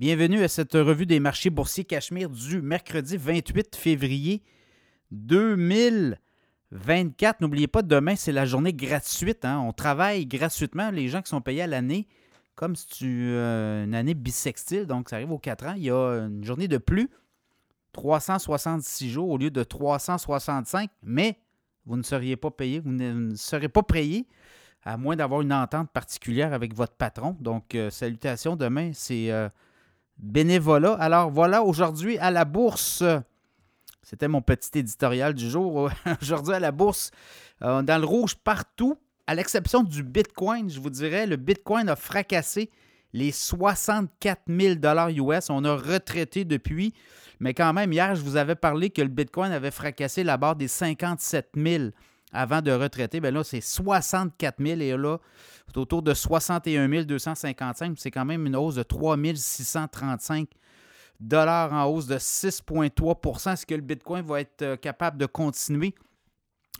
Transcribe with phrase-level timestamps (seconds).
[0.00, 4.42] Bienvenue à cette revue des marchés boursiers Cachemire du mercredi 28 février
[5.12, 7.40] 2024.
[7.40, 9.44] N'oubliez pas, demain, c'est la journée gratuite.
[9.44, 9.60] hein.
[9.60, 12.08] On travaille gratuitement, les gens qui sont payés à l'année,
[12.56, 15.74] comme si tu euh, une année bisextile, donc ça arrive aux 4 ans.
[15.76, 17.08] Il y a une journée de plus,
[17.92, 21.38] 366 jours au lieu de 365, mais
[21.86, 24.26] vous ne seriez pas payé, vous ne, ne serez pas payé
[24.82, 27.36] à moins d'avoir une entente particulière avec votre patron.
[27.38, 29.48] Donc, euh, salutations, demain, c'est euh,
[30.18, 30.94] bénévolat.
[30.94, 33.02] Alors voilà, aujourd'hui à la bourse,
[34.02, 35.90] c'était mon petit éditorial du jour.
[36.22, 37.10] aujourd'hui à la bourse,
[37.62, 41.96] euh, dans le rouge partout, à l'exception du Bitcoin, je vous dirais, le Bitcoin a
[41.96, 42.70] fracassé
[43.12, 44.74] les 64 000
[45.16, 45.48] US.
[45.48, 46.92] On a retraité depuis,
[47.40, 50.56] mais quand même, hier, je vous avais parlé que le Bitcoin avait fracassé la barre
[50.56, 51.84] des 57 000
[52.34, 53.20] avant de retraiter.
[53.20, 55.18] Bien là, c'est 64 000 et là,
[55.66, 57.96] c'est autour de 61 255.
[57.98, 60.48] C'est quand même une hausse de 3 635
[61.20, 65.94] dollars en hausse de 6,3% Est-ce que le Bitcoin va être euh, capable de continuer?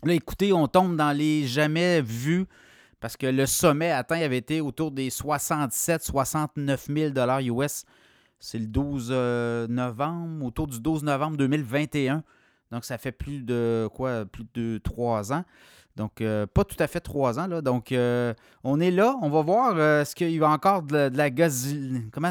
[0.03, 2.45] Là, écoutez, on tombe dans les jamais vus
[2.99, 7.85] parce que le sommet atteint avait été autour des 67-69 000 US.
[8.39, 12.23] C'est le 12 euh, novembre, autour du 12 novembre 2021.
[12.71, 14.25] Donc, ça fait plus de quoi?
[14.25, 15.43] Plus de trois ans.
[15.95, 17.47] Donc, euh, pas tout à fait trois ans.
[17.47, 17.61] Là.
[17.61, 19.15] Donc, euh, on est là.
[19.21, 21.09] On va voir euh, est-ce qu'il y a encore de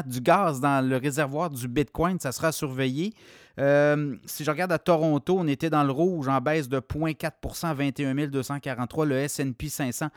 [0.07, 2.19] du gaz dans le réservoir du Bitcoin.
[2.19, 3.13] Ça sera surveillé.
[3.57, 8.27] Si je regarde à Toronto, on était dans le rouge en baisse de 0,4% 21
[8.27, 9.05] 243.
[9.05, 10.09] Le SP 500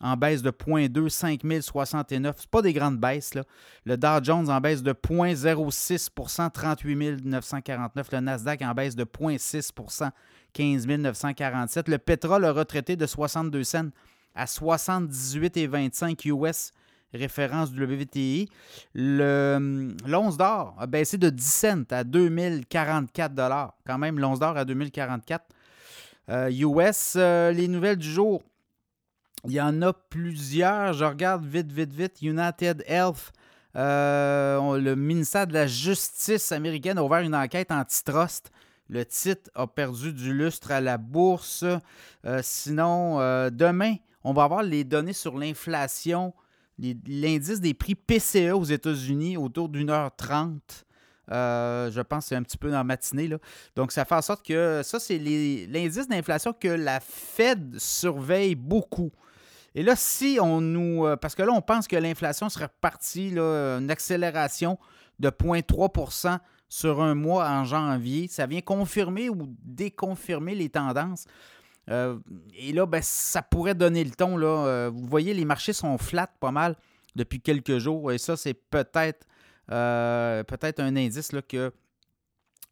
[0.00, 2.36] en baisse de 0,2, 5 069.
[2.38, 3.34] Ce pas des grandes baisses.
[3.34, 3.44] Là.
[3.84, 8.12] Le Dow Jones en baisse de 0,06% 38 949.
[8.12, 10.10] Le Nasdaq en baisse de 0,6%
[10.52, 11.88] 15 947.
[11.88, 13.88] Le pétrole a retraité de 62 cents
[14.34, 16.72] à 78,25 US,
[17.12, 18.48] référence du WTI.
[18.94, 23.34] Le, l'once d'or a baissé de 10 cents à 2044
[23.86, 25.44] Quand même, l'once d'or à 2044
[26.30, 27.14] euh, US.
[27.16, 28.42] Euh, les nouvelles du jour,
[29.44, 30.92] il y en a plusieurs.
[30.92, 32.22] Je regarde vite, vite, vite.
[32.22, 33.32] United Health,
[33.76, 38.50] euh, le ministère de la Justice américaine a ouvert une enquête antitrust.
[38.88, 41.64] Le titre a perdu du lustre à la bourse.
[42.24, 46.32] Euh, sinon, euh, demain, on va avoir les données sur l'inflation,
[46.78, 50.84] l'indice des prix PCE aux États-Unis autour d'une heure trente.
[51.30, 53.28] Je pense que c'est un petit peu dans la matinée.
[53.28, 53.36] Là.
[53.76, 59.12] Donc, ça fait en sorte que ça, c'est l'indice d'inflation que la Fed surveille beaucoup.
[59.78, 61.06] Et là, si on nous.
[61.06, 64.76] euh, Parce que là, on pense que l'inflation serait partie, là, une accélération
[65.20, 68.26] de 0,3% sur un mois en janvier.
[68.26, 71.26] Ça vient confirmer ou déconfirmer les tendances.
[71.90, 72.18] Euh,
[72.56, 74.36] et là, ben, ça pourrait donner le ton.
[74.36, 74.48] Là.
[74.48, 76.74] Euh, vous voyez, les marchés sont flats pas mal
[77.14, 78.10] depuis quelques jours.
[78.10, 79.28] Et ça, c'est peut-être
[79.70, 81.72] euh, peut-être un indice là, que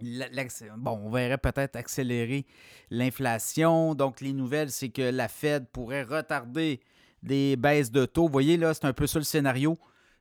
[0.01, 2.47] bon, on verrait peut-être accélérer
[2.91, 3.95] l'inflation.
[3.95, 6.81] Donc, les nouvelles, c'est que la Fed pourrait retarder
[7.23, 8.27] des baisses de taux.
[8.27, 9.77] Vous voyez, là, c'est un peu ça le scénario.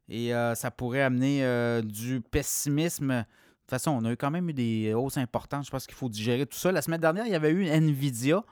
[0.10, 3.08] Et euh, ça pourrait amener euh, du pessimisme.
[3.08, 5.66] De toute façon, on a eu quand même eu des hausses importantes.
[5.66, 6.72] Je pense qu'il faut digérer tout ça.
[6.72, 8.44] La semaine dernière, il y avait eu Nvidia.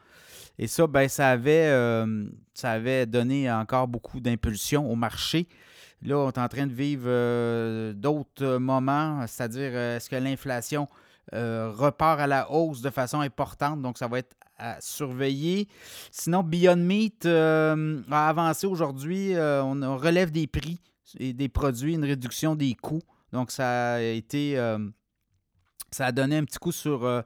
[0.57, 5.47] Et ça, ben, ça, avait, euh, ça avait donné encore beaucoup d'impulsion au marché.
[6.01, 10.87] Là, on est en train de vivre d'autres moments, c'est-à-dire est-ce que l'inflation
[11.31, 15.67] repart à la hausse de façon importante, donc ça va être à surveiller.
[16.09, 20.79] Sinon, Beyond Meat euh, a avancé aujourd'hui, euh, on relève des prix
[21.19, 23.01] et des produits, une réduction des coûts,
[23.33, 24.57] donc ça a été...
[24.57, 24.79] euh,
[25.91, 27.23] ça a donné un petit coup sur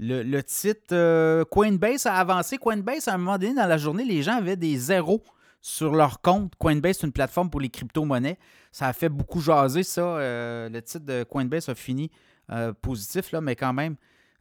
[0.00, 1.44] le, titre.
[1.44, 2.58] Coinbase a avancé.
[2.58, 5.22] Coinbase, à un moment donné, dans la journée, les gens avaient des zéros
[5.60, 6.52] sur leur compte.
[6.58, 8.36] Coinbase, c'est une plateforme pour les crypto-monnaies.
[8.72, 10.16] Ça a fait beaucoup jaser, ça.
[10.18, 12.10] Le titre de Coinbase a fini
[12.82, 13.94] positif, là, mais quand même,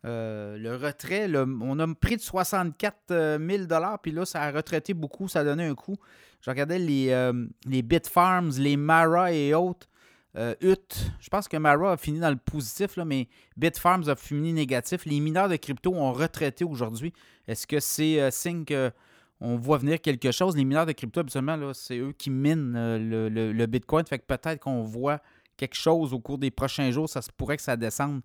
[0.06, 3.63] euh, le retrait, on a pris de 64 000
[4.02, 5.96] puis là, ça a retraité beaucoup, ça a donné un coup.
[6.41, 7.34] Je regardais les, euh,
[7.81, 9.88] Bitfarms, les Mara et autres.
[10.36, 10.78] Euh, UT,
[11.19, 15.04] je pense que Mara a fini dans le positif, là, mais Bitfarms a fini négatif.
[15.06, 17.12] Les mineurs de crypto ont retraité aujourd'hui.
[17.48, 20.56] Est-ce que c'est euh, signe qu'on voit venir quelque chose?
[20.56, 24.06] Les mineurs de crypto, absolument, c'est eux qui minent euh, le, le- le Bitcoin.
[24.06, 25.21] Fait que peut-être qu'on voit
[25.57, 27.09] quelque chose au cours des prochains jours.
[27.09, 28.21] Ça se pourrait que ça descende.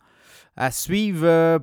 [0.56, 1.58] À suivre, euh,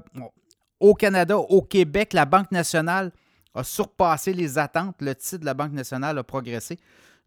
[0.79, 3.11] au Canada, au Québec, la Banque nationale
[3.55, 4.95] a surpassé les attentes.
[4.99, 6.77] Le titre de la Banque nationale a progressé.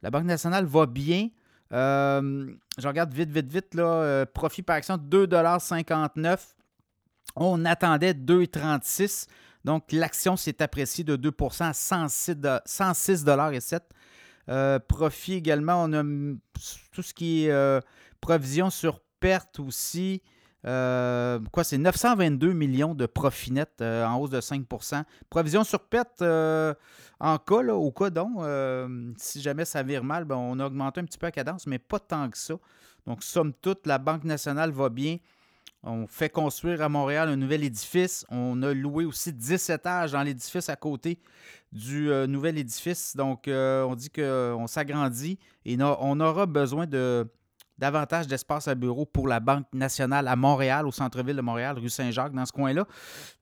[0.02, 1.28] La Banque nationale va bien.
[1.72, 3.74] Euh, je regarde vite, vite, vite.
[3.74, 6.54] Là, euh, profit par action de 2,59
[7.36, 9.26] On attendait 2,36
[9.64, 13.80] Donc, l'action s'est appréciée de 2% à 106 de- 106,07
[14.48, 16.02] Euh, Profit également, on a
[16.92, 17.80] tout ce qui est
[18.22, 20.22] provision sur perte aussi.
[20.64, 25.80] Euh, quoi, c'est 922 millions de profit net euh, en hausse de 5% Provision sur
[25.80, 26.72] perte euh,
[27.18, 28.44] en cas, au cas donc,
[29.18, 31.78] si jamais ça vire mal, ben, on a augmenté un petit peu la cadence, mais
[31.78, 32.54] pas tant que ça.
[33.06, 35.18] Donc, somme toute, la Banque nationale va bien.
[35.84, 38.24] On fait construire à Montréal un nouvel édifice.
[38.28, 41.18] On a loué aussi 10 étages dans l'édifice à côté
[41.72, 43.16] du nouvel édifice.
[43.16, 47.28] Donc, on dit qu'on s'agrandit et on aura besoin de
[47.82, 51.88] davantage d'espace à bureau pour la Banque nationale à Montréal, au centre-ville de Montréal, rue
[51.88, 52.86] Saint-Jacques, dans ce coin-là.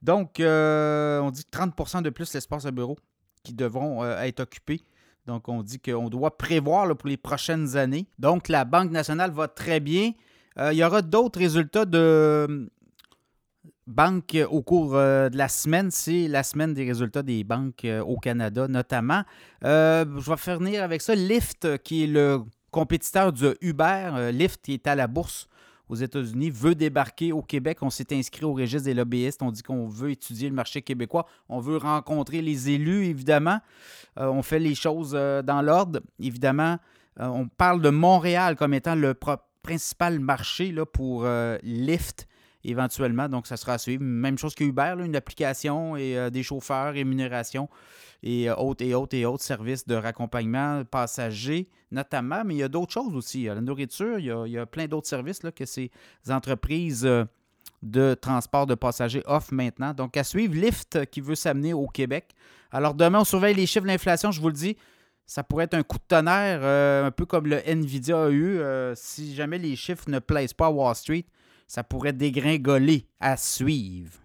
[0.00, 2.96] Donc, euh, on dit 30% de plus d'espace à bureau
[3.42, 4.80] qui devront euh, être occupés.
[5.26, 8.06] Donc, on dit qu'on doit prévoir pour les prochaines années.
[8.18, 10.12] Donc, la Banque nationale va très bien.
[10.58, 12.70] Euh, il y aura d'autres résultats de
[13.86, 15.90] banques au cours de la semaine.
[15.90, 19.22] C'est la semaine des résultats des banques au Canada, notamment.
[19.62, 21.14] je vais finir avec ça.
[21.14, 22.40] Lyft, qui est le
[22.70, 25.48] compétiteur de Uber, euh, Lyft, qui est à la bourse
[25.88, 27.78] aux États-Unis, veut débarquer au Québec.
[27.82, 29.42] On s'est inscrit au registre des lobbyistes.
[29.42, 31.26] On dit qu'on veut étudier le marché québécois.
[31.48, 33.58] On veut rencontrer les élus, évidemment.
[34.18, 36.00] Euh, on fait les choses euh, dans l'ordre.
[36.20, 36.78] Évidemment,
[37.18, 39.14] on parle de Montréal comme étant le
[39.62, 41.26] principal marché pour
[41.62, 42.26] Lyft
[42.64, 43.28] éventuellement.
[43.28, 44.02] Donc, ça sera à suivre.
[44.02, 47.68] Même chose que Uber, une application et des chauffeurs, rémunération
[48.22, 52.68] et autres et autres et autres services de raccompagnement passagers notamment, mais il y a
[52.68, 53.44] d'autres choses aussi.
[53.44, 55.90] La nourriture, il y a, plein d'autres services là, que ces
[56.28, 57.24] entreprises euh,
[57.82, 59.92] de transport de passagers offrent maintenant.
[59.92, 62.34] Donc, à suivre, Lyft qui veut s'amener au Québec.
[62.70, 64.76] Alors, demain, on surveille les chiffres de l'inflation, je vous le dis.
[65.26, 68.58] Ça pourrait être un coup de tonnerre, euh, un peu comme le Nvidia a eu.
[68.58, 71.24] Euh, si jamais les chiffres ne plaisent pas à Wall Street,
[71.70, 74.18] ça pourrait dégringoler à suivre.